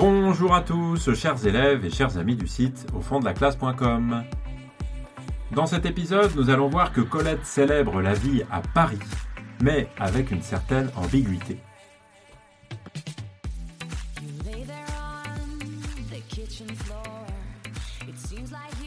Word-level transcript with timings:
Bonjour 0.00 0.54
à 0.54 0.62
tous, 0.62 1.12
chers 1.14 1.44
élèves 1.44 1.84
et 1.84 1.90
chers 1.90 2.18
amis 2.18 2.36
du 2.36 2.46
site 2.46 2.86
au 2.94 3.00
fond 3.00 3.18
de 3.18 3.24
la 3.24 3.34
classe.com. 3.34 4.22
Dans 5.50 5.66
cet 5.66 5.86
épisode, 5.86 6.30
nous 6.36 6.50
allons 6.50 6.68
voir 6.68 6.92
que 6.92 7.00
Colette 7.00 7.44
célèbre 7.44 8.00
la 8.00 8.14
vie 8.14 8.44
à 8.48 8.60
Paris, 8.60 9.00
mais 9.60 9.88
avec 9.98 10.30
une 10.30 10.40
certaine 10.40 10.88
ambiguïté. 10.94 11.58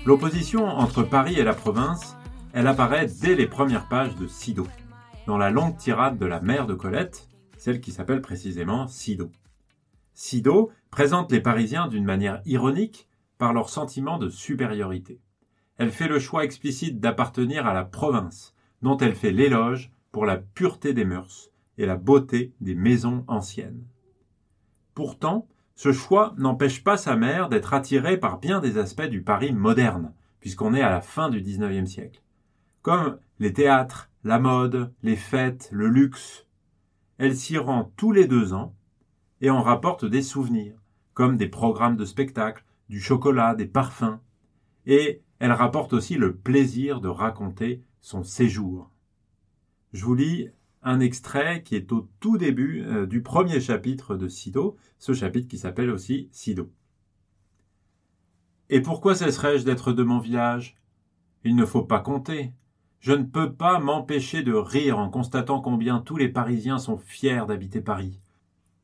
L'opposition 0.05 0.63
entre 0.65 1.03
Paris 1.03 1.37
et 1.37 1.43
la 1.43 1.53
province, 1.53 2.15
elle 2.53 2.67
apparaît 2.67 3.07
dès 3.21 3.35
les 3.35 3.47
premières 3.47 3.89
pages 3.89 4.15
de 4.15 4.27
Sido, 4.27 4.65
dans 5.27 5.37
la 5.37 5.49
longue 5.49 5.75
tirade 5.75 6.17
de 6.17 6.25
la 6.25 6.39
mère 6.39 6.67
de 6.67 6.73
Colette, 6.73 7.27
celle 7.57 7.81
qui 7.81 7.91
s'appelle 7.91 8.21
précisément 8.21 8.87
Sido. 8.87 9.29
Sido 10.13 10.71
présente 10.91 11.31
les 11.31 11.41
Parisiens 11.41 11.87
d'une 11.87 12.05
manière 12.05 12.41
ironique 12.45 13.07
par 13.37 13.53
leur 13.53 13.69
sentiment 13.69 14.19
de 14.19 14.29
supériorité. 14.29 15.19
Elle 15.77 15.91
fait 15.91 16.07
le 16.07 16.19
choix 16.19 16.43
explicite 16.43 16.99
d'appartenir 16.99 17.65
à 17.65 17.73
la 17.73 17.85
province, 17.85 18.53
dont 18.81 18.97
elle 18.97 19.15
fait 19.15 19.31
l'éloge 19.31 19.91
pour 20.11 20.25
la 20.25 20.37
pureté 20.37 20.93
des 20.93 21.05
mœurs 21.05 21.49
et 21.77 21.85
la 21.85 21.95
beauté 21.95 22.53
des 22.61 22.75
maisons 22.75 23.23
anciennes. 23.27 23.83
Pourtant, 24.93 25.47
ce 25.75 25.93
choix 25.93 26.35
n'empêche 26.37 26.83
pas 26.83 26.97
sa 26.97 27.15
mère 27.15 27.49
d'être 27.49 27.73
attirée 27.73 28.17
par 28.17 28.39
bien 28.39 28.59
des 28.59 28.77
aspects 28.77 29.01
du 29.01 29.23
Paris 29.23 29.53
moderne, 29.53 30.13
puisqu'on 30.39 30.73
est 30.73 30.81
à 30.81 30.89
la 30.89 31.01
fin 31.01 31.29
du 31.29 31.41
XIXe 31.41 31.89
siècle. 31.89 32.21
Comme 32.81 33.17
les 33.39 33.53
théâtres, 33.53 34.11
la 34.23 34.39
mode, 34.39 34.93
les 35.01 35.15
fêtes, 35.15 35.69
le 35.71 35.87
luxe. 35.87 36.45
Elle 37.17 37.35
s'y 37.35 37.57
rend 37.57 37.91
tous 37.95 38.11
les 38.11 38.27
deux 38.27 38.53
ans 38.53 38.75
et 39.39 39.49
en 39.49 39.61
rapporte 39.61 40.05
des 40.05 40.21
souvenirs, 40.21 40.80
des 41.29 41.47
programmes 41.47 41.97
de 41.97 42.05
spectacle, 42.05 42.63
du 42.89 42.99
chocolat, 42.99 43.55
des 43.55 43.65
parfums. 43.65 44.19
Et 44.85 45.21
elle 45.39 45.51
rapporte 45.51 45.93
aussi 45.93 46.15
le 46.15 46.35
plaisir 46.35 47.01
de 47.01 47.07
raconter 47.07 47.83
son 48.01 48.23
séjour. 48.23 48.89
Je 49.93 50.05
vous 50.05 50.15
lis 50.15 50.49
un 50.83 50.99
extrait 50.99 51.63
qui 51.63 51.75
est 51.75 51.91
au 51.91 52.09
tout 52.19 52.37
début 52.37 52.83
euh, 52.83 53.05
du 53.05 53.21
premier 53.21 53.59
chapitre 53.59 54.15
de 54.15 54.27
Sido, 54.27 54.77
ce 54.97 55.13
chapitre 55.13 55.47
qui 55.47 55.57
s'appelle 55.57 55.91
aussi 55.91 56.27
Sido. 56.31 56.71
Et 58.69 58.81
pourquoi 58.81 59.15
cesserais-je 59.15 59.65
d'être 59.65 59.93
de 59.93 60.03
mon 60.03 60.19
village? 60.19 60.77
Il 61.43 61.55
ne 61.55 61.65
faut 61.65 61.83
pas 61.83 61.99
compter. 61.99 62.53
Je 62.99 63.13
ne 63.13 63.23
peux 63.23 63.53
pas 63.53 63.79
m'empêcher 63.79 64.43
de 64.43 64.53
rire 64.53 64.97
en 64.97 65.09
constatant 65.09 65.61
combien 65.61 65.99
tous 65.99 66.17
les 66.17 66.29
Parisiens 66.29 66.77
sont 66.77 66.97
fiers 66.97 67.45
d'habiter 67.47 67.81
Paris 67.81 68.19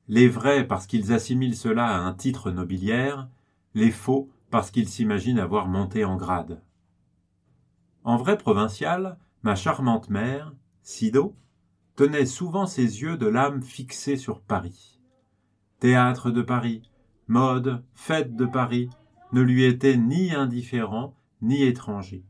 les 0.07 0.27
vrais 0.27 0.65
parce 0.65 0.87
qu'ils 0.87 1.13
assimilent 1.13 1.57
cela 1.57 1.87
à 1.87 1.99
un 1.99 2.13
titre 2.13 2.51
nobiliaire, 2.51 3.29
les 3.73 3.91
faux 3.91 4.29
parce 4.49 4.71
qu'ils 4.71 4.87
s'imaginent 4.87 5.39
avoir 5.39 5.67
monté 5.67 6.05
en 6.05 6.15
grade. 6.15 6.61
En 8.03 8.15
vrai 8.15 8.37
provincial, 8.37 9.17
ma 9.43 9.55
charmante 9.55 10.09
mère, 10.09 10.53
Sido, 10.81 11.35
tenait 11.95 12.25
souvent 12.25 12.65
ses 12.65 13.01
yeux 13.01 13.17
de 13.17 13.27
l'âme 13.27 13.61
fixés 13.61 14.15
sur 14.15 14.39
Paris. 14.41 14.99
Théâtre 15.79 16.31
de 16.31 16.41
Paris, 16.41 16.83
mode, 17.27 17.83
fête 17.93 18.35
de 18.35 18.45
Paris, 18.45 18.89
ne 19.33 19.41
lui 19.41 19.65
étaient 19.65 19.97
ni 19.97 20.33
indifférents 20.33 21.15
ni 21.41 21.63
étrangers. 21.63 22.23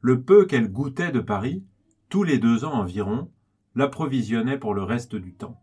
Le 0.00 0.22
peu 0.22 0.44
qu'elle 0.44 0.72
goûtait 0.72 1.12
de 1.12 1.20
Paris, 1.20 1.64
tous 2.08 2.24
les 2.24 2.38
deux 2.38 2.64
ans 2.64 2.74
environ, 2.74 3.30
l'approvisionnait 3.76 4.58
pour 4.58 4.74
le 4.74 4.82
reste 4.82 5.14
du 5.14 5.34
temps. 5.34 5.60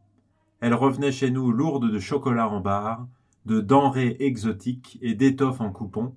Elle 0.59 0.73
revenait 0.73 1.11
chez 1.11 1.31
nous 1.31 1.51
lourde 1.51 1.91
de 1.91 1.99
chocolat 1.99 2.49
en 2.49 2.59
barre, 2.59 3.07
de 3.45 3.61
denrées 3.61 4.17
exotiques 4.19 4.97
et 5.01 5.13
d'étoffes 5.13 5.61
en 5.61 5.71
coupons, 5.71 6.15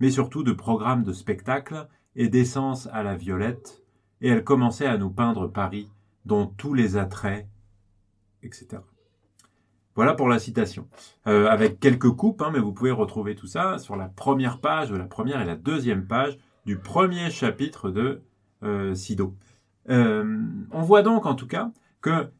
mais 0.00 0.10
surtout 0.10 0.42
de 0.42 0.52
programmes 0.52 1.02
de 1.02 1.12
spectacles 1.12 1.88
et 2.16 2.28
d'essence 2.28 2.88
à 2.92 3.02
la 3.02 3.16
violette, 3.16 3.82
et 4.20 4.28
elle 4.28 4.44
commençait 4.44 4.86
à 4.86 4.98
nous 4.98 5.10
peindre 5.10 5.46
Paris, 5.48 5.90
dont 6.24 6.46
tous 6.46 6.74
les 6.74 6.96
attraits, 6.96 7.46
etc. 8.42 8.78
Voilà 9.94 10.14
pour 10.14 10.28
la 10.28 10.38
citation. 10.38 10.88
Euh, 11.26 11.46
avec 11.48 11.78
quelques 11.78 12.10
coupes, 12.10 12.40
hein, 12.40 12.50
mais 12.52 12.60
vous 12.60 12.72
pouvez 12.72 12.90
retrouver 12.90 13.34
tout 13.34 13.46
ça 13.46 13.78
sur 13.78 13.96
la 13.96 14.08
première 14.08 14.58
page, 14.58 14.90
la 14.90 15.04
première 15.04 15.40
et 15.40 15.44
la 15.44 15.56
deuxième 15.56 16.06
page 16.06 16.38
du 16.64 16.78
premier 16.78 17.30
chapitre 17.30 17.90
de 17.90 18.22
euh, 18.62 18.94
Sido. 18.94 19.34
Euh, 19.90 20.40
on 20.70 20.82
voit 20.82 21.02
donc 21.02 21.26
en 21.26 21.34
tout 21.34 21.48
cas 21.48 21.70
que 22.00 22.30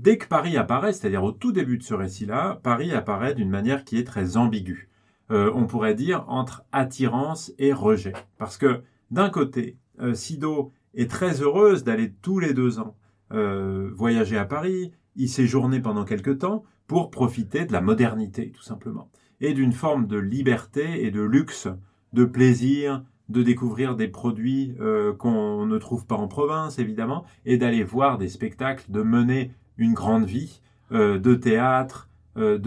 Dès 0.00 0.16
que 0.16 0.28
Paris 0.28 0.56
apparaît, 0.56 0.92
c'est-à-dire 0.92 1.24
au 1.24 1.32
tout 1.32 1.50
début 1.50 1.76
de 1.76 1.82
ce 1.82 1.92
récit-là, 1.92 2.60
Paris 2.62 2.92
apparaît 2.92 3.34
d'une 3.34 3.50
manière 3.50 3.84
qui 3.84 3.98
est 3.98 4.04
très 4.04 4.36
ambiguë. 4.36 4.88
Euh, 5.32 5.50
on 5.56 5.66
pourrait 5.66 5.96
dire 5.96 6.24
entre 6.28 6.62
attirance 6.70 7.52
et 7.58 7.72
rejet. 7.72 8.12
Parce 8.38 8.58
que 8.58 8.82
d'un 9.10 9.28
côté, 9.28 9.76
euh, 10.00 10.14
Sido 10.14 10.70
est 10.94 11.10
très 11.10 11.42
heureuse 11.42 11.82
d'aller 11.82 12.12
tous 12.22 12.38
les 12.38 12.54
deux 12.54 12.78
ans 12.78 12.94
euh, 13.32 13.90
voyager 13.92 14.38
à 14.38 14.44
Paris, 14.44 14.92
y 15.16 15.26
séjourner 15.26 15.80
pendant 15.80 16.04
quelque 16.04 16.30
temps 16.30 16.62
pour 16.86 17.10
profiter 17.10 17.64
de 17.64 17.72
la 17.72 17.80
modernité, 17.80 18.52
tout 18.52 18.62
simplement, 18.62 19.10
et 19.40 19.52
d'une 19.52 19.72
forme 19.72 20.06
de 20.06 20.16
liberté 20.16 21.04
et 21.06 21.10
de 21.10 21.22
luxe, 21.22 21.66
de 22.12 22.24
plaisir, 22.24 23.02
de 23.28 23.42
découvrir 23.42 23.96
des 23.96 24.08
produits 24.08 24.74
qu'on 25.18 25.66
ne 25.66 25.78
trouve 25.78 26.06
pas 26.06 26.14
en 26.14 26.28
province, 26.28 26.78
évidemment, 26.78 27.24
et 27.44 27.58
d'aller 27.58 27.82
voir 27.82 28.16
des 28.16 28.28
spectacles, 28.28 28.90
de 28.90 29.02
mener 29.02 29.50
une 29.78 29.94
grande 29.94 30.26
vie 30.26 30.60
euh, 30.92 31.18
de 31.18 31.34
théâtre, 31.34 32.08
euh, 32.36 32.58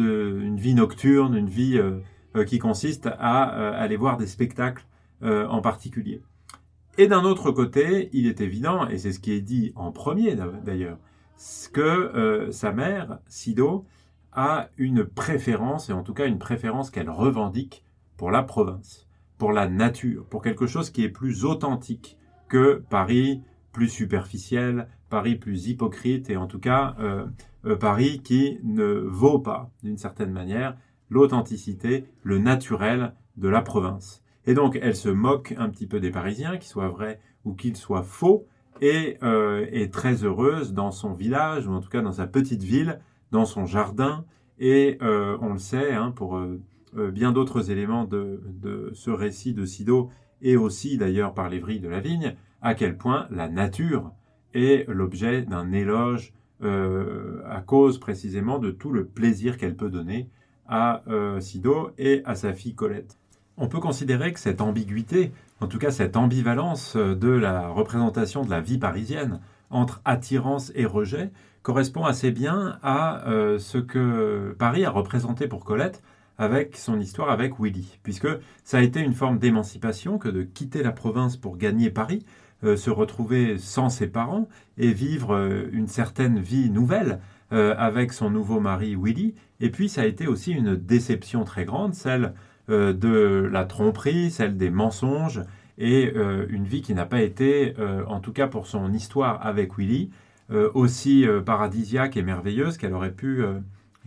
une 0.41 0.57
vie 0.57 0.73
nocturne, 0.73 1.35
une 1.35 1.49
vie 1.49 1.77
euh, 1.77 2.45
qui 2.45 2.59
consiste 2.59 3.07
à 3.19 3.43
aller 3.43 3.97
voir 3.97 4.17
des 4.17 4.27
spectacles 4.27 4.85
en 5.21 5.61
particulier. 5.61 6.23
Et 6.97 7.07
d'un 7.07 7.25
autre 7.25 7.51
côté, 7.51 8.09
il 8.13 8.25
est 8.25 8.41
évident, 8.41 8.87
et 8.87 8.97
c'est 8.97 9.11
ce 9.11 9.19
qui 9.19 9.33
est 9.33 9.41
dit 9.41 9.71
en 9.75 9.91
premier 9.91 10.35
d'ailleurs, 10.63 10.97
que 11.73 12.47
sa 12.51 12.71
mère, 12.71 13.19
Sido, 13.27 13.85
a 14.31 14.69
une 14.77 15.03
préférence, 15.03 15.89
et 15.89 15.93
en 15.93 16.03
tout 16.03 16.13
cas 16.13 16.25
une 16.25 16.39
préférence 16.39 16.89
qu'elle 16.89 17.09
revendique 17.09 17.83
pour 18.15 18.31
la 18.31 18.43
province, 18.43 19.05
pour 19.37 19.51
la 19.51 19.67
nature, 19.67 20.25
pour 20.25 20.41
quelque 20.41 20.67
chose 20.67 20.89
qui 20.89 21.03
est 21.03 21.09
plus 21.09 21.43
authentique 21.43 22.17
que 22.47 22.83
Paris, 22.89 23.41
plus 23.71 23.89
superficiel, 23.89 24.87
Paris 25.09 25.35
plus 25.35 25.67
hypocrite 25.67 26.29
et 26.29 26.37
en 26.37 26.47
tout 26.47 26.59
cas 26.59 26.95
euh, 26.99 27.25
euh, 27.65 27.75
Paris 27.75 28.21
qui 28.23 28.59
ne 28.63 28.85
vaut 28.85 29.39
pas, 29.39 29.69
d'une 29.83 29.97
certaine 29.97 30.31
manière, 30.31 30.77
l'authenticité, 31.09 32.05
le 32.23 32.39
naturel 32.39 33.13
de 33.37 33.49
la 33.49 33.61
province. 33.61 34.23
Et 34.45 34.53
donc 34.53 34.79
elle 34.81 34.95
se 34.95 35.09
moque 35.09 35.53
un 35.57 35.69
petit 35.69 35.87
peu 35.87 35.99
des 35.99 36.11
Parisiens, 36.11 36.57
qu'ils 36.57 36.69
soient 36.69 36.89
vrais 36.89 37.19
ou 37.45 37.53
qu'ils 37.53 37.77
soient 37.77 38.03
faux, 38.03 38.47
et 38.81 39.17
euh, 39.21 39.67
est 39.71 39.93
très 39.93 40.23
heureuse 40.23 40.73
dans 40.73 40.91
son 40.91 41.13
village, 41.13 41.67
ou 41.67 41.71
en 41.71 41.81
tout 41.81 41.89
cas 41.89 42.01
dans 42.01 42.13
sa 42.13 42.25
petite 42.25 42.63
ville, 42.63 42.99
dans 43.31 43.45
son 43.45 43.65
jardin, 43.65 44.25
et 44.59 44.97
on 45.01 45.53
le 45.53 45.57
sait, 45.57 45.91
hein, 45.91 46.11
pour 46.11 46.39
bien 46.93 47.31
d'autres 47.31 47.71
éléments 47.71 48.05
de, 48.05 48.43
de, 48.45 48.91
ce 48.93 49.09
récit 49.09 49.55
de 49.55 49.65
Sido, 49.65 50.11
et 50.41 50.55
aussi 50.55 50.97
d'ailleurs 50.97 51.33
par 51.33 51.49
vrilles 51.49 51.79
de 51.79 51.89
la 51.89 51.99
vigne, 51.99 52.35
à 52.61 52.75
quel 52.75 52.97
point 52.97 53.27
la 53.29 53.47
nature 53.47 54.11
est 54.53 54.87
l'objet 54.89 55.43
d'un 55.43 55.71
éloge 55.71 56.33
euh, 56.63 57.41
à 57.49 57.61
cause 57.61 57.99
précisément 57.99 58.59
de 58.59 58.71
tout 58.71 58.91
le 58.91 59.05
plaisir 59.05 59.57
qu'elle 59.57 59.75
peut 59.75 59.89
donner 59.89 60.29
à 60.67 61.03
euh, 61.07 61.39
Sido 61.39 61.91
et 61.97 62.21
à 62.25 62.35
sa 62.35 62.53
fille 62.53 62.75
Colette. 62.75 63.17
On 63.57 63.67
peut 63.67 63.79
considérer 63.79 64.31
que 64.33 64.39
cette 64.39 64.61
ambiguïté, 64.61 65.31
en 65.59 65.67
tout 65.67 65.77
cas 65.77 65.91
cette 65.91 66.17
ambivalence 66.17 66.95
de 66.95 67.29
la 67.29 67.67
représentation 67.67 68.43
de 68.43 68.49
la 68.49 68.61
vie 68.61 68.77
parisienne 68.77 69.39
entre 69.69 70.01
attirance 70.05 70.71
et 70.75 70.85
rejet, 70.85 71.31
correspond 71.63 72.05
assez 72.05 72.31
bien 72.31 72.79
à 72.81 73.27
euh, 73.27 73.59
ce 73.59 73.77
que 73.77 74.55
Paris 74.57 74.85
a 74.85 74.91
représenté 74.91 75.47
pour 75.47 75.63
Colette 75.63 76.01
avec 76.37 76.75
son 76.75 76.99
histoire 76.99 77.29
avec 77.29 77.59
Willy, 77.59 77.99
puisque 78.01 78.27
ça 78.63 78.79
a 78.79 78.81
été 78.81 78.99
une 78.99 79.13
forme 79.13 79.37
d'émancipation 79.37 80.17
que 80.17 80.29
de 80.29 80.41
quitter 80.41 80.81
la 80.81 80.91
province 80.91 81.37
pour 81.37 81.57
gagner 81.57 81.91
Paris, 81.91 82.25
euh, 82.63 82.75
se 82.75 82.91
retrouver 82.91 83.57
sans 83.57 83.89
ses 83.89 84.05
parents 84.05 84.47
et 84.77 84.93
vivre 84.93 85.33
euh, 85.33 85.67
une 85.71 85.87
certaine 85.87 86.39
vie 86.39 86.69
nouvelle 86.69 87.19
euh, 87.53 87.73
avec 87.75 88.13
son 88.13 88.29
nouveau 88.29 88.59
mari 88.59 88.95
Willy. 88.95 89.33
Et 89.59 89.71
puis 89.71 89.89
ça 89.89 90.01
a 90.01 90.05
été 90.05 90.27
aussi 90.27 90.51
une 90.51 90.75
déception 90.75 91.43
très 91.43 91.65
grande, 91.65 91.95
celle 91.95 92.33
de 92.67 93.49
la 93.51 93.65
tromperie, 93.65 94.31
celle 94.31 94.55
des 94.55 94.69
mensonges 94.69 95.41
et 95.77 96.13
une 96.13 96.63
vie 96.63 96.81
qui 96.81 96.93
n'a 96.93 97.05
pas 97.05 97.21
été, 97.21 97.73
en 98.07 98.21
tout 98.21 98.31
cas 98.31 98.47
pour 98.47 98.65
son 98.65 98.93
histoire 98.93 99.45
avec 99.45 99.77
Willy, 99.77 100.09
aussi 100.73 101.25
paradisiaque 101.45 102.15
et 102.15 102.21
merveilleuse 102.21 102.77
qu'elle 102.77 102.93
aurait 102.93 103.11
pu, 103.11 103.43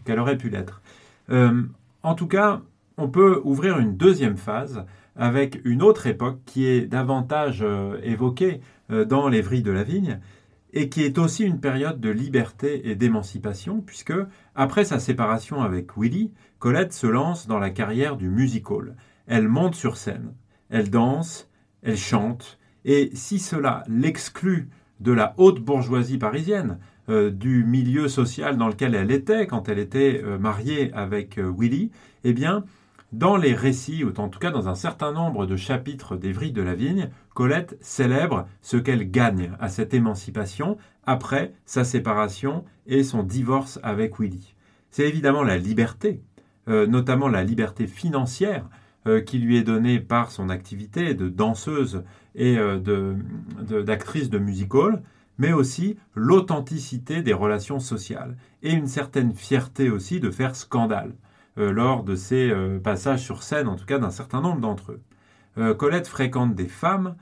qu'elle 0.07 0.19
aurait 0.19 0.39
pu 0.39 0.49
l'être. 0.49 0.81
en 1.29 2.15
tout 2.15 2.27
cas, 2.27 2.63
on 2.97 3.09
peut 3.09 3.43
ouvrir 3.45 3.79
une 3.79 3.99
deuxième 3.99 4.39
phase 4.39 4.87
avec 5.17 5.61
une 5.65 5.83
autre 5.83 6.07
époque 6.07 6.41
qui 6.45 6.67
est 6.67 6.87
davantage 6.87 7.61
euh, 7.63 7.99
évoquée 8.03 8.61
euh, 8.91 9.05
dans 9.05 9.29
les 9.29 9.41
vrilles 9.41 9.63
de 9.63 9.71
la 9.71 9.85
vigne, 9.85 10.21
et 10.73 10.89
qui 10.89 11.03
est 11.03 11.19
aussi 11.19 11.45
une 11.45 11.61
période 11.61 12.01
de 12.01 12.11
liberté 12.11 12.91
et 12.91 12.97
d'émancipation, 12.97 13.81
puisque, 13.81 14.15
après 14.57 14.85
sa 14.85 14.99
séparation 14.99 15.63
avec 15.63 15.97
Willy, 15.97 16.33
Colette 16.59 16.93
se 16.93 17.07
lance 17.07 17.47
dans 17.47 17.61
la 17.61 17.71
carrière 17.71 18.17
du 18.17 18.29
musical. 18.29 18.97
Elle 19.29 19.47
monte 19.47 19.77
sur 19.77 19.97
scène, 19.97 20.35
elle 20.71 20.91
danse, 20.91 21.49
elle 21.83 21.97
chante, 21.97 22.59
et 22.85 23.11
si 23.15 23.39
cela 23.39 23.85
l'exclut 23.89 24.69
de 24.99 25.13
la 25.13 25.35
haute 25.37 25.61
bourgeoisie 25.61 26.19
parisienne, 26.19 26.79
euh, 27.09 27.31
du 27.31 27.65
milieu 27.65 28.09
social 28.09 28.57
dans 28.57 28.69
lequel 28.69 28.95
elle 28.95 29.11
était 29.11 29.47
quand 29.47 29.69
elle 29.69 29.79
était 29.79 30.23
mariée 30.41 30.91
avec 30.93 31.39
Willy, 31.39 31.93
eh 32.25 32.33
bien, 32.33 32.65
dans 33.19 33.37
les 33.37 33.55
récits, 33.55 34.03
ou 34.03 34.13
en 34.19 34.29
tout 34.29 34.41
cas 34.41 34.51
dans 34.51 34.69
un 34.69 34.75
certain 34.75 35.13
nombre 35.13 35.47
de 35.47 35.57
chapitres 35.57 36.17
d'Evry 36.17 36.51
de 36.51 36.63
la 36.63 36.75
Vigne, 36.75 37.11
Colette 37.33 37.77
célèbre 37.81 38.49
ce 38.61 38.77
qu'elle 38.77 39.11
gagne 39.11 39.53
à 39.61 39.69
cette 39.69 39.95
émancipation 39.95 40.79
après 41.05 41.55
sa 41.65 41.85
séparation 41.85 42.65
et 42.87 43.05
son 43.05 43.23
divorce 43.23 43.79
avec 43.83 44.19
Willy. 44.19 44.55
C'est 44.91 45.09
évidemment 45.09 45.45
la 45.45 45.59
liberté, 45.59 46.23
euh, 46.69 46.87
notamment 46.87 47.29
la 47.29 47.45
liberté 47.45 47.87
financière, 47.87 48.69
euh, 49.07 49.21
qui 49.21 49.39
lui 49.39 49.59
est 49.59 49.65
donnée 49.65 50.01
par 50.01 50.33
son 50.33 50.49
activité 50.49 51.15
de 51.15 51.29
danseuse 51.29 52.03
et 52.35 52.59
euh, 52.59 52.79
d'actrice 53.85 54.29
de, 54.29 54.39
de 54.39 54.45
music 54.45 54.75
hall, 54.75 55.03
mais 55.39 55.53
aussi 55.53 55.97
l'authenticité 56.15 57.23
des 57.23 57.33
relations 57.33 57.79
sociales 57.79 58.37
et 58.63 58.73
une 58.73 58.87
certaine 58.89 59.35
fierté 59.35 59.91
aussi 59.91 60.21
de 60.21 60.31
faire 60.31 60.57
scandale. 60.57 61.13
Euh, 61.57 61.71
lors 61.71 62.03
de 62.03 62.17
ses 62.17 62.51
euh, 62.51 62.81
passages 62.81 63.23
sur 63.23 63.45
scène, 63.45 63.69
en 63.69 63.77
tout 63.77 63.85
cas 63.85 64.01
d'un 64.01 64.11
certain 64.11 64.41
nombre 64.41 64.61
d'entre 64.61 64.91
eux. 64.91 65.03
Euh, 65.57 65.73
Colette 65.73 66.09
fréquente 66.09 66.55
des 66.55 66.67
femmes 66.67 67.17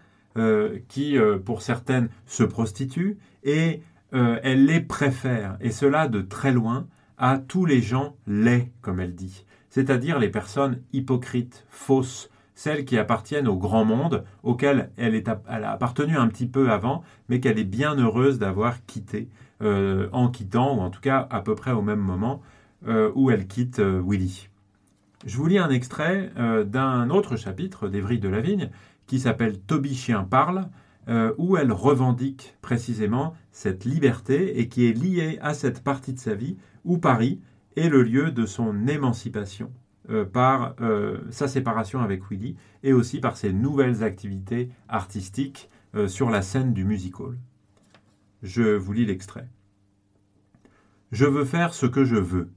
qui, 0.88 1.18
pour 1.44 1.60
certaines, 1.60 2.08
se 2.24 2.42
prostituent 2.42 3.18
et 3.44 3.82
elle 4.12 4.64
les 4.64 4.80
préfère, 4.80 5.58
et 5.60 5.70
cela 5.70 6.08
de 6.08 6.22
très 6.22 6.52
loin, 6.52 6.86
à 7.18 7.36
tous 7.36 7.66
les 7.66 7.82
gens 7.82 8.16
laids, 8.26 8.72
comme 8.80 8.98
elle 8.98 9.14
dit, 9.14 9.44
c'est-à-dire 9.68 10.18
les 10.18 10.30
personnes 10.30 10.80
hypocrites, 10.94 11.66
fausses, 11.68 12.30
celles 12.54 12.86
qui 12.86 12.96
appartiennent 12.96 13.46
au 13.46 13.58
grand 13.58 13.84
monde, 13.84 14.24
auquel 14.42 14.90
elle, 14.96 15.14
est, 15.14 15.28
a 15.28 15.42
appartenu 15.70 16.16
un 16.16 16.28
petit 16.28 16.46
peu 16.46 16.70
avant, 16.70 17.04
mais 17.28 17.38
qu'elle 17.38 17.58
est 17.58 17.64
bien 17.64 17.94
heureuse 17.96 18.38
d'avoir 18.38 18.86
quitté, 18.86 19.28
en 19.60 20.30
quittant, 20.30 20.78
ou 20.78 20.80
en 20.80 20.88
tout 20.88 21.02
cas 21.02 21.28
à 21.30 21.42
peu 21.42 21.54
près 21.54 21.72
au 21.72 21.82
même 21.82 22.00
moment, 22.00 22.40
où 23.14 23.30
elle 23.30 23.46
quitte 23.46 23.78
euh, 23.78 24.02
Willy. 24.04 24.48
Je 25.24 25.36
vous 25.36 25.46
lis 25.46 25.58
un 25.58 25.70
extrait 25.70 26.32
euh, 26.36 26.64
d'un 26.64 27.10
autre 27.10 27.36
chapitre 27.36 27.88
d'Evry 27.88 28.18
de 28.18 28.28
la 28.28 28.40
Vigne 28.40 28.70
qui 29.06 29.20
s'appelle 29.20 29.60
Toby 29.60 29.94
Chien 29.94 30.24
parle, 30.24 30.68
où 31.36 31.56
elle 31.56 31.72
revendique 31.72 32.56
précisément 32.62 33.34
cette 33.50 33.84
liberté 33.84 34.60
et 34.60 34.68
qui 34.68 34.86
est 34.86 34.92
liée 34.92 35.36
à 35.42 35.52
cette 35.52 35.82
partie 35.82 36.12
de 36.12 36.20
sa 36.20 36.36
vie 36.36 36.56
où 36.84 36.96
Paris 36.96 37.40
est 37.74 37.88
le 37.88 38.04
lieu 38.04 38.30
de 38.30 38.46
son 38.46 38.86
émancipation 38.86 39.72
par 40.32 40.76
sa 41.30 41.48
séparation 41.48 42.02
avec 42.02 42.30
Willy 42.30 42.54
et 42.84 42.92
aussi 42.92 43.18
par 43.18 43.36
ses 43.36 43.52
nouvelles 43.52 44.04
activités 44.04 44.70
artistiques 44.88 45.68
sur 46.06 46.30
la 46.30 46.40
scène 46.40 46.72
du 46.72 46.84
music 46.84 47.18
hall. 47.18 47.36
Je 48.44 48.76
vous 48.76 48.92
lis 48.92 49.06
l'extrait. 49.06 49.48
Je 51.10 51.26
veux 51.26 51.44
faire 51.44 51.74
ce 51.74 51.86
que 51.86 52.04
je 52.04 52.16
veux. 52.16 52.48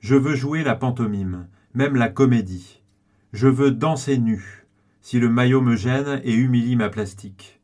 Je 0.00 0.14
veux 0.14 0.36
jouer 0.36 0.62
la 0.62 0.76
pantomime, 0.76 1.48
même 1.74 1.96
la 1.96 2.08
comédie. 2.08 2.82
Je 3.32 3.48
veux 3.48 3.72
danser 3.72 4.18
nu, 4.18 4.64
si 5.00 5.18
le 5.18 5.28
maillot 5.28 5.60
me 5.60 5.74
gêne 5.74 6.20
et 6.22 6.34
humilie 6.34 6.76
ma 6.76 6.88
plastique. 6.88 7.60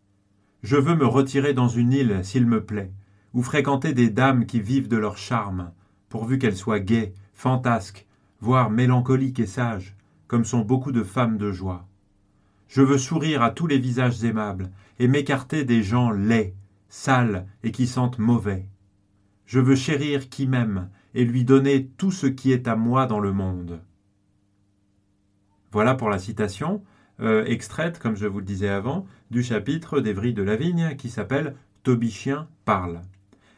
Je 0.64 0.76
veux 0.76 0.96
me 0.96 1.06
retirer 1.06 1.54
dans 1.54 1.68
une 1.68 1.92
île, 1.92 2.20
s'il 2.24 2.46
me 2.46 2.64
plaît, 2.64 2.90
ou 3.34 3.42
fréquenter 3.42 3.92
des 3.92 4.10
dames 4.10 4.46
qui 4.46 4.60
vivent 4.60 4.88
de 4.88 4.96
leur 4.96 5.16
charme, 5.16 5.70
pourvu 6.08 6.38
qu'elles 6.38 6.56
soient 6.56 6.80
gaies, 6.80 7.14
fantasques, 7.34 8.06
voire 8.40 8.68
mélancoliques 8.68 9.40
et 9.40 9.46
sages, 9.46 9.94
comme 10.26 10.44
sont 10.44 10.62
beaucoup 10.62 10.90
de 10.90 11.04
femmes 11.04 11.38
de 11.38 11.52
joie. 11.52 11.86
Je 12.66 12.82
veux 12.82 12.98
sourire 12.98 13.42
à 13.42 13.50
tous 13.50 13.68
les 13.68 13.78
visages 13.78 14.24
aimables, 14.24 14.70
et 14.98 15.06
m'écarter 15.06 15.64
des 15.64 15.84
gens 15.84 16.10
laids, 16.10 16.54
sales 16.88 17.46
et 17.62 17.70
qui 17.70 17.86
sentent 17.86 18.18
mauvais. 18.18 18.66
Je 19.46 19.60
veux 19.60 19.76
chérir 19.76 20.28
qui 20.28 20.46
m'aime, 20.48 20.88
et 21.14 21.24
lui 21.24 21.44
donner 21.44 21.86
tout 21.96 22.10
ce 22.10 22.26
qui 22.26 22.52
est 22.52 22.68
à 22.68 22.76
moi 22.76 23.06
dans 23.06 23.20
le 23.20 23.32
monde. 23.32 23.80
Voilà 25.72 25.94
pour 25.94 26.08
la 26.08 26.18
citation, 26.18 26.82
euh, 27.20 27.44
extraite, 27.46 27.98
comme 27.98 28.16
je 28.16 28.26
vous 28.26 28.38
le 28.38 28.44
disais 28.44 28.68
avant, 28.68 29.06
du 29.30 29.42
chapitre 29.42 30.00
d'Evry 30.00 30.32
de 30.32 30.42
la 30.42 30.56
Vigne 30.56 30.96
qui 30.96 31.08
s'appelle 31.08 31.54
Tobichien 31.82 32.48
parle. 32.64 33.00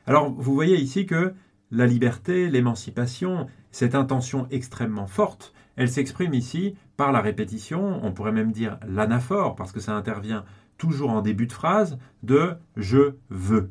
Alors 0.07 0.31
vous 0.31 0.55
voyez 0.55 0.79
ici 0.79 1.07
que 1.07 1.35
la 1.71 1.87
liberté, 1.87 2.49
l'émancipation, 2.49 3.49
cette 3.71 3.95
intention 3.95 4.47
extrêmement 4.51 5.07
forte, 5.07 5.53
elle 5.77 5.91
s'exprime 5.91 6.33
ici 6.33 6.75
par 6.97 7.13
la 7.13 7.21
répétition, 7.21 8.01
on 8.03 8.13
pourrait 8.13 8.33
même 8.33 8.53
dire 8.53 8.79
l'anaphore, 8.87 9.55
parce 9.57 9.73
que 9.73 9.81
ça 9.81 9.95
intervient 9.95 10.45
toujours 10.79 11.11
en 11.11 11.23
début 11.23 11.47
de 11.47 11.53
phrase, 11.53 11.99
de 12.23 12.55
je 12.77 13.15
veux 13.29 13.71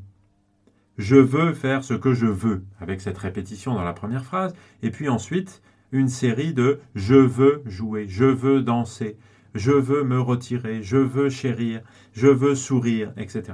je 0.98 1.16
veux 1.16 1.54
faire 1.54 1.84
ce 1.84 1.94
que 1.94 2.14
je 2.14 2.26
veux, 2.26 2.64
avec 2.80 3.02
cette 3.02 3.18
répétition 3.18 3.74
dans 3.74 3.84
la 3.84 3.94
première 3.94 4.26
phrase, 4.26 4.54
et 4.82 4.92
puis 4.92 5.10
ensuite 5.10 5.62
une 5.92 6.10
série 6.10 6.54
de 6.54 6.80
je 6.96 7.16
veux 7.16 7.62
jouer, 7.66 8.06
je 8.08 8.26
veux 8.26 8.62
danser, 8.62 9.18
je 9.54 9.72
veux 9.72 10.04
me 10.04 10.20
retirer, 10.20 10.84
je 10.84 10.98
veux 10.98 11.30
chérir, 11.30 11.82
je 12.14 12.28
veux 12.28 12.56
sourire, 12.56 13.14
etc. 13.18 13.54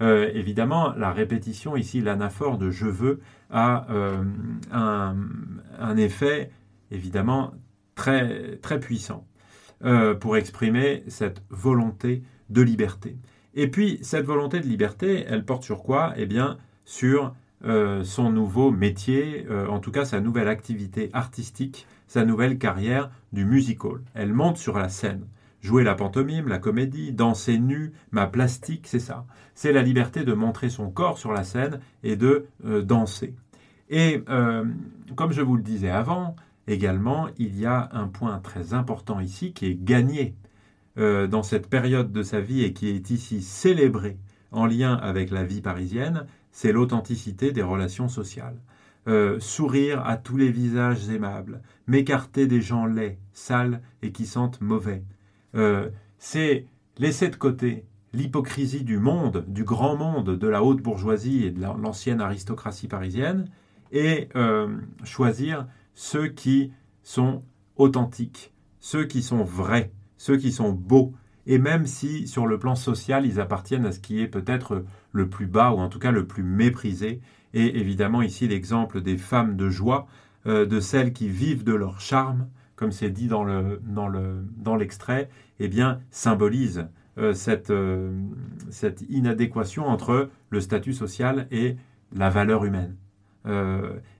Euh, 0.00 0.30
évidemment, 0.34 0.94
la 0.96 1.12
répétition 1.12 1.76
ici, 1.76 2.00
l'anaphore 2.00 2.58
de 2.58 2.70
je 2.70 2.86
veux, 2.86 3.20
a 3.50 3.90
euh, 3.90 4.22
un, 4.70 5.96
effet 5.96 6.50
évidemment 6.90 7.54
très, 7.94 8.56
très 8.58 8.78
puissant 8.78 9.26
euh, 9.84 10.14
pour 10.14 10.36
exprimer 10.36 11.02
cette 11.08 11.42
volonté 11.50 12.22
de 12.50 12.62
liberté. 12.62 13.16
Et 13.54 13.68
puis, 13.68 13.98
cette 14.02 14.24
volonté 14.24 14.60
de 14.60 14.66
liberté, 14.66 15.24
elle 15.26 15.44
porte 15.44 15.64
sur 15.64 15.82
quoi? 15.82 16.12
Eh 16.16 16.26
bien, 16.26 16.58
sur 16.88 17.34
euh, 17.66 18.02
son 18.02 18.32
nouveau 18.32 18.70
métier, 18.70 19.46
euh, 19.50 19.68
en 19.68 19.78
tout 19.78 19.90
cas 19.90 20.06
sa 20.06 20.20
nouvelle 20.20 20.48
activité 20.48 21.10
artistique, 21.12 21.86
sa 22.06 22.24
nouvelle 22.24 22.56
carrière 22.56 23.10
du 23.34 23.44
musical. 23.44 24.00
Elle 24.14 24.32
monte 24.32 24.56
sur 24.56 24.78
la 24.78 24.88
scène. 24.88 25.26
Jouer 25.60 25.84
la 25.84 25.94
pantomime, 25.94 26.48
la 26.48 26.58
comédie, 26.58 27.12
danser 27.12 27.58
nu, 27.58 27.92
ma 28.10 28.26
plastique, 28.26 28.86
c'est 28.86 29.00
ça. 29.00 29.26
C'est 29.54 29.72
la 29.72 29.82
liberté 29.82 30.24
de 30.24 30.32
montrer 30.32 30.70
son 30.70 30.88
corps 30.90 31.18
sur 31.18 31.30
la 31.30 31.44
scène 31.44 31.80
et 32.04 32.16
de 32.16 32.46
euh, 32.64 32.80
danser. 32.80 33.34
Et 33.90 34.22
comme 35.14 35.32
je 35.32 35.40
vous 35.40 35.56
le 35.56 35.62
disais 35.62 35.90
avant, 35.90 36.36
également, 36.66 37.28
il 37.38 37.58
y 37.58 37.64
a 37.64 37.88
un 37.92 38.06
point 38.06 38.38
très 38.38 38.72
important 38.74 39.18
ici 39.18 39.52
qui 39.52 39.64
est 39.66 39.82
gagné 39.82 40.34
dans 40.96 41.42
cette 41.42 41.70
période 41.70 42.12
de 42.12 42.22
sa 42.22 42.40
vie 42.40 42.64
et 42.64 42.74
qui 42.74 42.88
est 42.90 43.08
ici 43.08 43.40
célébré 43.40 44.18
en 44.50 44.66
lien 44.66 44.94
avec 44.94 45.30
la 45.30 45.44
vie 45.44 45.60
parisienne, 45.60 46.26
c'est 46.52 46.72
l'authenticité 46.72 47.52
des 47.52 47.62
relations 47.62 48.08
sociales. 48.08 48.60
Euh, 49.06 49.40
sourire 49.40 50.04
à 50.04 50.18
tous 50.18 50.36
les 50.36 50.50
visages 50.50 51.08
aimables, 51.08 51.62
m'écarter 51.86 52.46
des 52.46 52.60
gens 52.60 52.84
laids, 52.84 53.18
sales 53.32 53.80
et 54.02 54.12
qui 54.12 54.26
sentent 54.26 54.60
mauvais. 54.60 55.02
Euh, 55.54 55.88
c'est 56.18 56.66
laisser 56.98 57.28
de 57.28 57.36
côté 57.36 57.86
l'hypocrisie 58.12 58.84
du 58.84 58.98
monde, 58.98 59.44
du 59.48 59.64
grand 59.64 59.96
monde, 59.96 60.36
de 60.36 60.48
la 60.48 60.62
haute 60.62 60.82
bourgeoisie 60.82 61.44
et 61.44 61.50
de 61.50 61.60
l'ancienne 61.60 62.20
aristocratie 62.20 62.88
parisienne, 62.88 63.48
et 63.92 64.28
euh, 64.36 64.76
choisir 65.04 65.66
ceux 65.94 66.28
qui 66.28 66.72
sont 67.02 67.42
authentiques, 67.76 68.52
ceux 68.78 69.04
qui 69.04 69.22
sont 69.22 69.42
vrais, 69.42 69.90
ceux 70.18 70.36
qui 70.36 70.52
sont 70.52 70.72
beaux, 70.72 71.14
et 71.46 71.58
même 71.58 71.86
si 71.86 72.28
sur 72.28 72.46
le 72.46 72.58
plan 72.58 72.74
social 72.74 73.24
ils 73.24 73.40
appartiennent 73.40 73.86
à 73.86 73.92
ce 73.92 74.00
qui 74.00 74.20
est 74.20 74.28
peut-être 74.28 74.84
le 75.18 75.28
plus 75.28 75.46
bas 75.46 75.72
ou 75.72 75.78
en 75.78 75.88
tout 75.88 75.98
cas 75.98 76.12
le 76.12 76.26
plus 76.26 76.42
méprisé, 76.42 77.20
et 77.52 77.78
évidemment 77.78 78.22
ici 78.22 78.48
l'exemple 78.48 79.02
des 79.02 79.18
femmes 79.18 79.56
de 79.56 79.68
joie, 79.68 80.06
euh, 80.46 80.64
de 80.64 80.80
celles 80.80 81.12
qui 81.12 81.28
vivent 81.28 81.64
de 81.64 81.74
leur 81.74 82.00
charme, 82.00 82.48
comme 82.76 82.92
c'est 82.92 83.10
dit 83.10 83.26
dans, 83.26 83.44
le, 83.44 83.80
dans, 83.84 84.08
le, 84.08 84.44
dans 84.56 84.76
l'extrait, 84.76 85.28
eh 85.58 85.68
bien 85.68 86.00
symbolise 86.10 86.86
euh, 87.18 87.34
cette, 87.34 87.70
euh, 87.70 88.12
cette 88.70 89.02
inadéquation 89.10 89.86
entre 89.86 90.30
le 90.50 90.60
statut 90.60 90.92
social 90.92 91.48
et 91.50 91.76
la 92.14 92.30
valeur 92.30 92.64
humaine. 92.64 92.96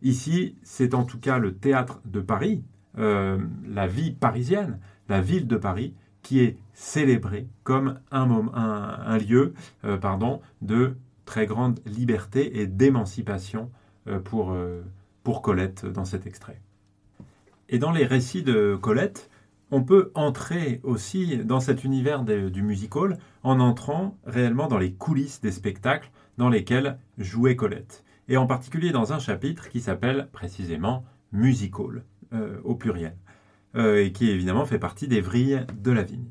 ici, 0.03 0.57
c'est 0.63 0.95
en 0.95 1.05
tout 1.05 1.19
cas 1.19 1.39
le 1.39 1.55
théâtre 1.55 2.01
de 2.07 2.21
Paris, 2.21 2.65
la 2.97 3.87
vie 3.87 4.11
parisienne, 4.11 4.79
la 5.09 5.21
ville 5.21 5.47
de 5.47 5.57
Paris, 5.57 5.95
qui 6.29 6.41
est 6.41 6.59
célébré 6.75 7.49
comme 7.65 8.01
un, 8.11 9.17
lieu 9.17 9.55
euh, 9.87 9.97
de 10.61 10.95
très 11.25 11.47
grande 11.47 11.81
liberté 11.87 12.61
et 12.61 12.67
d'émancipation 12.67 13.71
euh, 14.09 14.19
pour, 14.19 14.53
euh, 14.53 14.83
pour 15.23 15.41
Colette 15.41 15.87
dans 15.87 16.05
cet 16.05 16.27
extrait. 16.27 16.61
Et 17.71 17.79
dans 17.79 17.93
les 17.93 18.05
récits 18.05 18.43
de 18.43 18.77
Colette, 18.79 19.31
on 19.71 19.83
peut 19.83 20.13
entrer 20.15 20.83
aussi 20.83 21.39
dans 21.39 21.61
cet 21.61 21.83
univers 21.83 22.25
du 22.25 22.63
musical 22.63 23.17
en 23.43 23.59
entrant 23.59 24.19
réellement 24.27 24.69
dans 24.69 24.77
les 24.77 24.93
coulisses 24.93 25.41
des 25.41 25.53
spectacles 25.53 26.11
dans 26.37 26.51
lesquels 26.51 26.99
jouait 27.17 27.57
Colette. 27.57 28.05
Et 28.29 28.37
en 28.37 28.47
particulier 28.47 28.91
dans 28.91 29.15
un 29.15 29.19
chapitre 29.19 29.71
qui 29.71 29.81
s'appelle 29.81 30.29
précisément 30.31 31.07
Musical, 31.33 32.05
au 32.65 32.75
pluriel, 32.75 33.17
euh, 33.79 34.05
et 34.05 34.13
qui 34.13 34.31
évidemment 34.31 34.67
fait 34.67 34.79
partie 34.79 35.09
des 35.09 35.21
vrilles 35.21 35.65
de 35.81 35.93
la 35.93 36.03
vigne. 36.03 36.29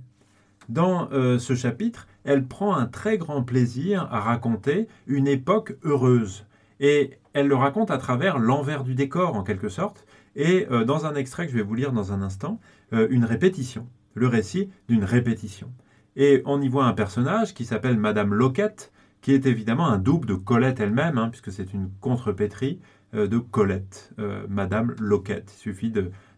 Dans 0.70 1.10
euh, 1.12 1.40
ce 1.40 1.56
chapitre, 1.56 2.08
elle 2.24 2.46
prend 2.46 2.76
un 2.76 2.86
très 2.88 3.18
grand 3.18 3.44
plaisir 3.44 4.08
à 4.12 4.20
raconter 4.20 4.88
une 5.08 5.28
époque 5.28 5.78
heureuse. 5.84 6.46
Et 6.80 7.12
elle 7.34 7.48
le 7.48 7.56
raconte 7.56 7.92
à 7.92 7.98
travers 7.98 8.38
l'envers 8.38 8.84
du 8.84 8.96
décor, 8.96 9.36
en 9.36 9.44
quelque 9.44 9.70
sorte, 9.70 10.06
et 10.36 10.68
dans 10.86 11.08
un 11.08 11.16
extrait 11.16 11.48
que 11.48 11.52
je 11.52 11.58
vais 11.58 11.64
vous 11.64 11.74
lire 11.74 11.92
dans 11.92 12.14
un 12.14 12.22
instant, 12.22 12.60
une 12.92 13.26
répétition, 13.26 13.88
le 14.14 14.28
récit 14.28 14.70
d'une 14.88 15.04
répétition. 15.04 15.72
Et 16.16 16.44
on 16.46 16.62
y 16.62 16.68
voit 16.68 16.86
un 16.86 16.94
personnage 16.94 17.54
qui 17.56 17.66
s'appelle 17.66 17.98
Madame 17.98 18.34
Loquette, 18.34 18.92
qui 19.22 19.34
est 19.34 19.46
évidemment 19.46 19.88
un 19.88 19.98
double 19.98 20.28
de 20.28 20.34
Colette 20.34 20.80
elle-même, 20.80 21.18
hein, 21.18 21.30
puisque 21.30 21.52
c'est 21.52 21.74
une 21.74 21.90
contrepétrie 22.02 22.80
euh, 23.14 23.28
de 23.28 23.38
Colette, 23.38 24.14
euh, 24.20 24.46
Madame 24.50 24.96
Loquette. 25.00 25.54
Il 25.56 25.60
suffit 25.60 25.94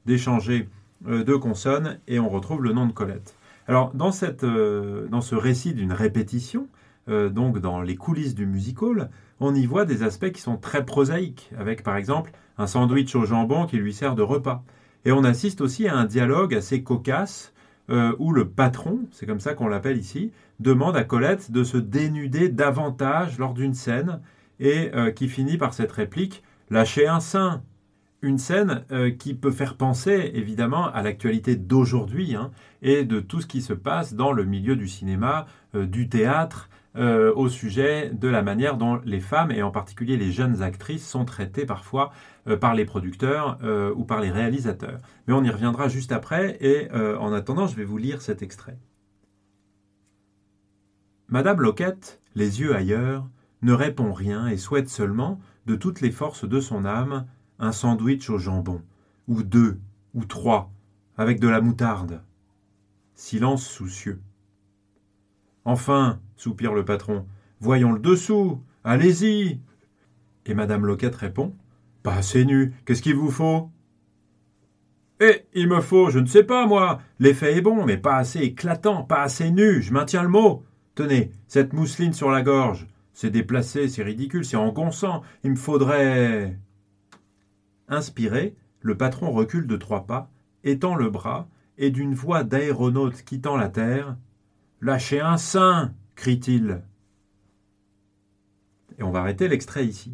d'échanger 0.05 0.69
euh, 1.07 1.23
deux 1.23 1.37
consonnes 1.37 1.99
et 2.07 2.19
on 2.19 2.29
retrouve 2.29 2.63
le 2.63 2.73
nom 2.73 2.85
de 2.85 2.93
Colette. 2.93 3.35
Alors, 3.67 3.91
dans, 3.93 4.11
cette, 4.11 4.43
dans 4.43 5.21
ce 5.21 5.35
récit 5.35 5.75
d'une 5.75 5.93
répétition, 5.93 6.67
donc 7.07 7.59
dans 7.59 7.81
les 7.81 7.95
coulisses 7.95 8.33
du 8.33 8.47
musical, 8.47 9.11
on 9.39 9.53
y 9.53 9.67
voit 9.67 9.85
des 9.85 10.01
aspects 10.01 10.31
qui 10.31 10.41
sont 10.41 10.57
très 10.57 10.85
prosaïques, 10.85 11.51
avec 11.55 11.83
par 11.83 11.95
exemple 11.95 12.31
un 12.57 12.65
sandwich 12.65 13.15
au 13.15 13.25
jambon 13.25 13.67
qui 13.67 13.77
lui 13.77 13.93
sert 13.93 14.15
de 14.15 14.23
repas. 14.23 14.63
Et 15.05 15.11
on 15.11 15.23
assiste 15.23 15.61
aussi 15.61 15.87
à 15.87 15.95
un 15.95 16.05
dialogue 16.05 16.53
assez 16.55 16.83
cocasse 16.83 17.53
euh, 17.89 18.15
où 18.19 18.33
le 18.33 18.47
patron, 18.47 18.99
c'est 19.11 19.25
comme 19.25 19.39
ça 19.39 19.53
qu'on 19.53 19.67
l'appelle 19.67 19.97
ici, 19.97 20.31
demande 20.59 20.95
à 20.95 21.03
Colette 21.03 21.51
de 21.51 21.63
se 21.63 21.77
dénuder 21.77 22.49
davantage 22.49 23.39
lors 23.39 23.53
d'une 23.53 23.73
scène 23.73 24.19
et 24.59 24.91
euh, 24.93 25.11
qui 25.11 25.27
finit 25.27 25.57
par 25.57 25.73
cette 25.73 25.91
réplique 25.91 26.43
Lâchez 26.69 27.07
un 27.07 27.19
sein 27.19 27.63
une 28.21 28.37
scène 28.37 28.83
euh, 28.91 29.11
qui 29.11 29.33
peut 29.33 29.51
faire 29.51 29.75
penser 29.75 30.31
évidemment 30.33 30.87
à 30.91 31.01
l'actualité 31.01 31.55
d'aujourd'hui 31.55 32.35
hein, 32.35 32.51
et 32.81 33.05
de 33.05 33.19
tout 33.19 33.41
ce 33.41 33.47
qui 33.47 33.61
se 33.61 33.73
passe 33.73 34.13
dans 34.13 34.31
le 34.31 34.45
milieu 34.45 34.75
du 34.75 34.87
cinéma, 34.87 35.45
du 35.73 36.09
théâtre, 36.09 36.69
euh, 36.95 37.31
au 37.35 37.49
sujet 37.49 38.09
de 38.11 38.27
la 38.27 38.41
manière 38.41 38.75
dont 38.75 38.99
les 39.05 39.19
femmes, 39.19 39.51
et 39.51 39.61
en 39.61 39.69
particulier 39.69 40.17
les 40.17 40.31
jeunes 40.31 40.63
actrices, 40.63 41.07
sont 41.07 41.23
traitées 41.23 41.67
parfois 41.67 42.11
euh, 42.47 42.57
par 42.57 42.73
les 42.73 42.83
producteurs 42.83 43.59
euh, 43.63 43.93
ou 43.95 44.05
par 44.05 44.21
les 44.21 44.31
réalisateurs. 44.31 44.99
Mais 45.27 45.33
on 45.33 45.43
y 45.43 45.51
reviendra 45.51 45.87
juste 45.87 46.11
après, 46.11 46.57
et 46.61 46.89
en 46.91 47.31
attendant, 47.31 47.67
je 47.67 47.75
vais 47.75 47.83
vous 47.83 47.97
lire 47.97 48.21
cet 48.21 48.41
extrait. 48.41 48.77
Madame 51.27 51.61
Loquette, 51.61 52.19
les 52.33 52.59
yeux 52.59 52.75
ailleurs, 52.75 53.29
ne 53.61 53.73
répond 53.73 54.11
rien 54.11 54.47
et 54.47 54.57
souhaite 54.57 54.89
seulement, 54.89 55.39
de 55.67 55.75
toutes 55.75 56.01
les 56.01 56.11
forces 56.11 56.47
de 56.47 56.59
son 56.59 56.85
âme, 56.85 57.27
un 57.59 57.71
sandwich 57.71 58.29
au 58.29 58.37
jambon, 58.37 58.81
ou 59.27 59.43
deux, 59.43 59.79
ou 60.13 60.25
trois, 60.25 60.71
avec 61.17 61.39
de 61.39 61.47
la 61.47 61.61
moutarde. 61.61 62.21
Silence 63.15 63.67
soucieux. 63.67 64.21
Enfin, 65.65 66.19
soupire 66.35 66.73
le 66.73 66.85
patron, 66.85 67.25
voyons 67.59 67.91
le 67.91 67.99
dessous, 67.99 68.61
allez-y. 68.83 69.59
Et 70.45 70.53
Madame 70.53 70.85
Loquette 70.85 71.15
répond 71.15 71.53
Pas 72.01 72.15
assez 72.15 72.45
nu, 72.45 72.73
qu'est-ce 72.85 73.03
qu'il 73.03 73.15
vous 73.15 73.29
faut? 73.29 73.69
Eh, 75.21 75.45
il 75.53 75.67
me 75.67 75.81
faut, 75.81 76.09
je 76.09 76.19
ne 76.19 76.25
sais 76.25 76.43
pas, 76.43 76.65
moi. 76.65 77.01
L'effet 77.19 77.57
est 77.57 77.61
bon, 77.61 77.85
mais 77.85 77.97
pas 77.97 78.15
assez 78.15 78.39
éclatant, 78.39 79.03
pas 79.03 79.21
assez 79.21 79.51
nu, 79.51 79.81
je 79.81 79.91
maintiens 79.91 80.23
le 80.23 80.29
mot. 80.29 80.63
Tenez, 80.95 81.31
cette 81.47 81.73
mousseline 81.73 82.13
sur 82.13 82.31
la 82.31 82.41
gorge. 82.41 82.87
C'est 83.13 83.29
déplacé, 83.29 83.89
c'est 83.89 84.03
ridicule, 84.03 84.45
c'est 84.45 84.55
engonçant. 84.55 85.23
Il 85.43 85.51
me 85.51 85.55
faudrait. 85.57 86.57
Inspiré, 87.89 88.55
le 88.81 88.95
patron 88.95 89.31
recule 89.31 89.67
de 89.67 89.75
trois 89.75 90.05
pas, 90.05 90.29
étend 90.63 90.95
le 90.95 91.09
bras, 91.09 91.49
et 91.77 91.89
d'une 91.89 92.13
voix 92.13 92.43
d'aéronaute 92.43 93.23
quittant 93.23 93.57
la 93.57 93.69
terre 93.69 94.15
Lâchez 94.81 95.19
un 95.19 95.37
sein 95.37 95.93
crie-t-il. 96.15 96.81
Et 98.97 99.03
on 99.03 99.11
va 99.11 99.19
arrêter 99.19 99.47
l'extrait 99.47 99.85
ici. 99.85 100.13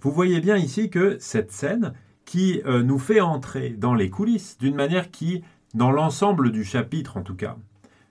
Vous 0.00 0.10
voyez 0.10 0.40
bien 0.40 0.56
ici 0.56 0.90
que 0.90 1.16
cette 1.20 1.52
scène 1.52 1.94
qui 2.24 2.60
euh, 2.66 2.82
nous 2.82 2.98
fait 2.98 3.20
entrer 3.20 3.70
dans 3.70 3.94
les 3.94 4.10
coulisses 4.10 4.58
d'une 4.58 4.74
manière 4.74 5.10
qui, 5.10 5.42
dans 5.74 5.90
l'ensemble 5.90 6.52
du 6.52 6.64
chapitre 6.64 7.16
en 7.16 7.22
tout 7.22 7.34
cas, 7.34 7.56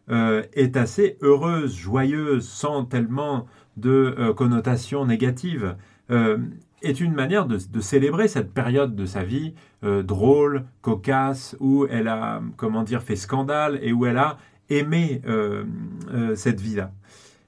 euh, 0.10 0.44
est 0.54 0.78
assez 0.78 1.18
heureuse, 1.22 1.76
joyeuse, 1.76 2.48
sans 2.48 2.86
tellement 2.86 3.46
de 3.76 4.16
euh, 4.18 4.34
connotations 4.34 5.06
négatives, 5.06 5.76
est 6.10 7.00
une 7.00 7.14
manière 7.14 7.46
de, 7.46 7.80
célébrer 7.80 8.28
cette 8.28 8.54
période 8.54 8.96
de 8.96 9.06
sa 9.06 9.24
vie 9.24 9.54
drôle, 9.82 10.66
cocasse, 10.82 11.56
où 11.60 11.86
elle 11.90 12.08
a, 12.08 12.42
comment 12.56 12.84
dire, 12.84 13.04
fait 13.04 13.16
scandale 13.16 13.80
et 13.82 13.92
où 13.94 14.06
elle 14.06 14.18
a 14.18 14.38
aimer 14.70 15.22
euh, 15.28 15.64
euh, 16.14 16.36
cette 16.36 16.62
vie-là. 16.62 16.92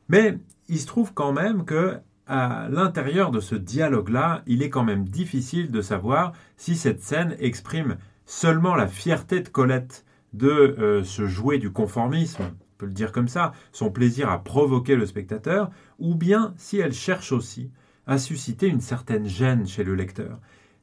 Mais 0.08 0.38
il 0.68 0.80
se 0.80 0.88
trouve 0.88 1.14
quand 1.14 1.34
même 1.34 1.66
que 1.66 1.98
à 2.28 2.68
l'intérieur 2.70 3.32
de 3.32 3.40
ce 3.40 3.56
dialogue-là, 3.56 4.44
il 4.46 4.62
est 4.62 4.70
quand 4.70 4.84
même 4.84 5.06
difficile 5.06 5.72
de 5.72 5.82
savoir 5.82 6.34
si 6.58 6.76
cette 6.76 7.02
scène 7.02 7.36
exprime 7.40 7.98
seulement 8.28 8.76
la 8.76 8.88
fierté 8.88 9.42
de 9.42 9.50
Colette 9.50 10.06
de 10.34 10.48
euh, 10.48 11.04
se 11.04 11.26
jouer 11.26 11.58
du 11.58 11.72
conformisme, 11.72 12.44
on 12.44 12.78
peut 12.78 12.86
le 12.86 12.92
dire 12.92 13.12
comme 13.12 13.28
ça, 13.28 13.54
son 13.72 13.90
plaisir 13.90 14.30
à 14.30 14.44
provoquer 14.44 14.96
le 14.96 15.08
spectateur, 15.08 15.72
ou 15.98 16.14
bien 16.14 16.54
si 16.56 16.78
elle 16.78 16.94
cherche 16.94 17.32
aussi 17.32 17.72
à 18.10 18.18
susciter 18.18 18.68
une 18.68 18.82
certaine 18.82 19.26
gêne 19.26 19.68
chez 19.68 19.84
le 19.84 19.96
lecteur, 19.96 20.40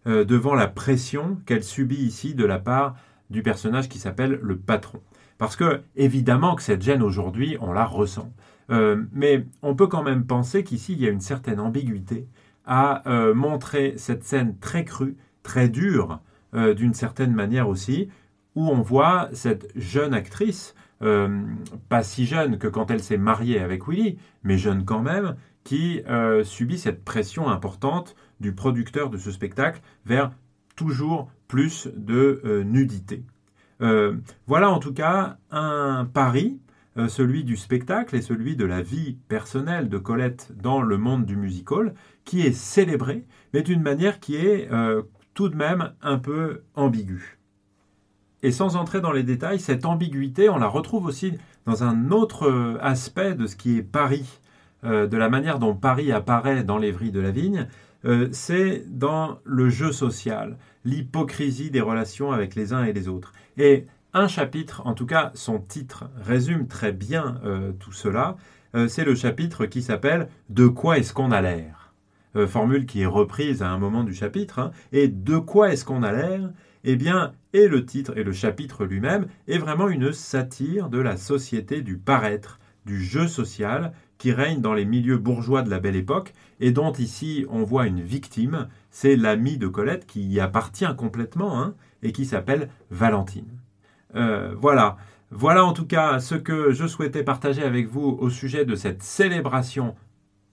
devant 0.06 0.54
la 0.54 0.68
pression 0.68 1.38
qu'elle 1.46 1.64
subit 1.64 1.96
ici 1.96 2.34
de 2.34 2.44
la 2.44 2.60
part 2.60 2.94
du 3.28 3.42
personnage 3.42 3.88
qui 3.88 3.98
s'appelle 3.98 4.38
le 4.40 4.56
patron. 4.56 5.00
Parce 5.38 5.56
que, 5.56 5.82
évidemment, 5.96 6.54
que 6.54 6.62
cette 6.62 6.82
gêne 6.82 7.02
aujourd'hui, 7.02 7.56
on 7.60 7.72
la 7.72 7.84
ressent. 7.84 8.32
Euh, 8.70 9.04
mais 9.12 9.46
on 9.62 9.74
peut 9.74 9.86
quand 9.86 10.02
même 10.02 10.26
penser 10.26 10.64
qu'ici, 10.64 10.94
il 10.94 11.00
y 11.00 11.06
a 11.06 11.10
une 11.10 11.20
certaine 11.20 11.60
ambiguïté 11.60 12.26
à 12.64 13.08
euh, 13.08 13.34
montrer 13.34 13.94
cette 13.96 14.24
scène 14.24 14.56
très 14.58 14.84
crue, 14.84 15.16
très 15.42 15.68
dure, 15.68 16.20
euh, 16.54 16.74
d'une 16.74 16.94
certaine 16.94 17.32
manière 17.32 17.68
aussi, 17.68 18.08
où 18.54 18.68
on 18.68 18.80
voit 18.80 19.28
cette 19.32 19.70
jeune 19.76 20.14
actrice, 20.14 20.74
pas 20.98 22.02
si 22.02 22.24
jeune 22.24 22.56
que 22.56 22.68
quand 22.68 22.90
elle 22.90 23.02
s'est 23.02 23.18
mariée 23.18 23.60
avec 23.60 23.86
Willy, 23.86 24.16
mais 24.44 24.56
jeune 24.56 24.86
quand 24.86 25.02
même, 25.02 25.36
qui 25.66 26.02
subit 26.44 26.78
cette 26.78 27.04
pression 27.04 27.48
importante 27.48 28.14
du 28.40 28.54
producteur 28.54 29.10
de 29.10 29.18
ce 29.18 29.30
spectacle 29.30 29.82
vers 30.04 30.30
toujours 30.76 31.30
plus 31.48 31.88
de 31.94 32.62
nudité. 32.64 33.24
Euh, 33.82 34.16
voilà 34.46 34.70
en 34.70 34.78
tout 34.78 34.94
cas 34.94 35.36
un 35.50 36.08
pari, 36.12 36.58
euh, 36.96 37.08
celui 37.08 37.44
du 37.44 37.56
spectacle 37.56 38.16
et 38.16 38.22
celui 38.22 38.56
de 38.56 38.64
la 38.64 38.80
vie 38.80 39.18
personnelle 39.28 39.88
de 39.90 39.98
Colette 39.98 40.52
dans 40.56 40.80
le 40.80 40.96
monde 40.96 41.26
du 41.26 41.36
musical, 41.36 41.94
qui 42.24 42.40
est 42.40 42.52
célébré, 42.52 43.26
mais 43.52 43.62
d'une 43.62 43.82
manière 43.82 44.18
qui 44.18 44.36
est 44.36 44.70
euh, 44.72 45.02
tout 45.34 45.48
de 45.48 45.56
même 45.56 45.92
un 46.00 46.18
peu 46.18 46.62
ambiguë. 46.74 47.38
Et 48.42 48.50
sans 48.50 48.76
entrer 48.76 49.00
dans 49.00 49.12
les 49.12 49.22
détails, 49.22 49.60
cette 49.60 49.84
ambiguïté, 49.84 50.48
on 50.48 50.58
la 50.58 50.68
retrouve 50.68 51.04
aussi 51.06 51.34
dans 51.66 51.84
un 51.84 52.10
autre 52.10 52.78
aspect 52.80 53.34
de 53.34 53.46
ce 53.46 53.56
qui 53.56 53.76
est 53.76 53.82
Paris, 53.82 54.38
de 54.86 55.16
la 55.16 55.28
manière 55.28 55.58
dont 55.58 55.74
Paris 55.74 56.12
apparaît 56.12 56.62
dans 56.62 56.78
vrilles 56.78 57.10
de 57.10 57.20
la 57.20 57.32
vigne, 57.32 57.66
c'est 58.30 58.84
dans 58.86 59.40
le 59.44 59.68
jeu 59.68 59.90
social, 59.90 60.56
l'hypocrisie 60.84 61.70
des 61.70 61.80
relations 61.80 62.30
avec 62.32 62.54
les 62.54 62.72
uns 62.72 62.84
et 62.84 62.92
les 62.92 63.08
autres. 63.08 63.32
Et 63.58 63.86
un 64.16 64.28
chapitre, 64.28 64.80
en 64.86 64.94
tout 64.94 65.04
cas 65.04 65.30
son 65.34 65.58
titre, 65.58 66.08
résume 66.16 66.68
très 66.68 66.92
bien 66.92 67.38
euh, 67.44 67.72
tout 67.72 67.92
cela. 67.92 68.38
Euh, 68.74 68.88
c'est 68.88 69.04
le 69.04 69.14
chapitre 69.14 69.66
qui 69.66 69.82
s'appelle 69.82 70.28
De 70.48 70.66
quoi 70.66 70.96
est-ce 70.96 71.12
qu'on 71.12 71.32
a 71.32 71.42
l'air? 71.42 71.92
Euh, 72.34 72.46
Formule 72.46 72.86
qui 72.86 73.02
est 73.02 73.06
reprise 73.06 73.62
à 73.62 73.68
un 73.68 73.76
moment 73.76 74.04
du 74.04 74.14
chapitre. 74.14 74.58
Hein. 74.58 74.70
et 74.90 75.08
de 75.08 75.36
quoi 75.36 75.70
est-ce 75.70 75.84
qu'on 75.84 76.02
a 76.02 76.12
l'air? 76.12 76.50
Eh 76.84 76.96
bien, 76.96 77.32
et 77.52 77.68
le 77.68 77.84
titre 77.84 78.16
et 78.16 78.24
le 78.24 78.32
chapitre 78.32 78.86
lui-même 78.86 79.26
est 79.48 79.58
vraiment 79.58 79.88
une 79.88 80.12
satire 80.12 80.88
de 80.88 80.98
la 80.98 81.18
société 81.18 81.82
du 81.82 81.98
paraître, 81.98 82.58
du 82.86 83.02
jeu 83.02 83.28
social 83.28 83.92
qui 84.18 84.32
règne 84.32 84.60
dans 84.60 84.74
les 84.74 84.84
milieux 84.84 85.18
bourgeois 85.18 85.62
de 85.62 85.70
la 85.70 85.80
belle 85.80 85.96
époque 85.96 86.32
et 86.60 86.70
dont 86.70 86.92
ici 86.92 87.46
on 87.50 87.64
voit 87.64 87.86
une 87.86 88.00
victime, 88.00 88.68
c'est 88.90 89.16
l'ami 89.16 89.58
de 89.58 89.68
Colette 89.68 90.06
qui 90.06 90.26
y 90.26 90.40
appartient 90.40 90.96
complètement 90.96 91.60
hein, 91.60 91.74
et 92.02 92.12
qui 92.12 92.24
s'appelle 92.24 92.68
Valentine. 92.90 93.58
Euh, 94.14 94.54
voilà. 94.58 94.96
Voilà 95.30 95.64
en 95.64 95.72
tout 95.72 95.86
cas 95.86 96.20
ce 96.20 96.36
que 96.36 96.72
je 96.72 96.86
souhaitais 96.86 97.24
partager 97.24 97.62
avec 97.62 97.88
vous 97.88 98.16
au 98.20 98.30
sujet 98.30 98.64
de 98.64 98.76
cette 98.76 99.02
célébration 99.02 99.94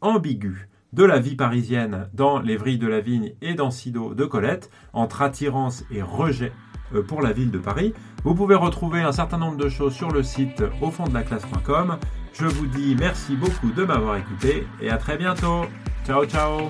ambiguë 0.01 0.67
de 0.93 1.03
la 1.03 1.19
vie 1.19 1.35
parisienne 1.35 2.07
dans 2.13 2.39
les 2.39 2.55
vrilles 2.55 2.77
de 2.77 2.87
la 2.87 2.99
vigne 2.99 3.33
et 3.41 3.55
dans 3.55 3.71
Sido 3.71 4.13
de 4.13 4.25
Colette, 4.25 4.69
entre 4.93 5.21
attirance 5.21 5.83
et 5.91 6.01
rejet 6.01 6.51
euh, 6.93 7.01
pour 7.01 7.21
la 7.21 7.33
ville 7.33 7.51
de 7.51 7.57
Paris. 7.57 7.93
Vous 8.23 8.35
pouvez 8.35 8.55
retrouver 8.55 9.01
un 9.01 9.11
certain 9.11 9.37
nombre 9.37 9.57
de 9.57 9.69
choses 9.69 9.93
sur 9.93 10.11
le 10.11 10.23
site 10.23 10.63
au 10.81 10.91
fond 10.91 11.05
de 11.05 11.13
la 11.13 11.23
classe.com. 11.23 11.97
Je 12.33 12.45
vous 12.45 12.65
dis 12.65 12.95
merci 12.99 13.35
beaucoup 13.35 13.71
de 13.71 13.83
m'avoir 13.83 14.17
écouté 14.17 14.67
et 14.81 14.89
à 14.89 14.97
très 14.97 15.17
bientôt. 15.17 15.65
Ciao 16.05 16.25
ciao 16.25 16.69